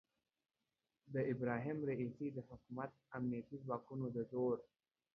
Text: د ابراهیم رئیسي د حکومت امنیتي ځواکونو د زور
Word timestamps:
د 1.13 1.15
ابراهیم 1.31 1.77
رئیسي 1.89 2.27
د 2.33 2.37
حکومت 2.49 2.91
امنیتي 3.17 3.57
ځواکونو 3.65 4.05
د 4.15 4.17
زور 4.31 4.57